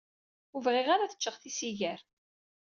Ur 0.55 0.61
bɣiɣ 0.65 0.87
ara 0.93 1.03
ad 1.05 1.15
ččeɣ 1.17 1.35
tisigar. 1.41 1.99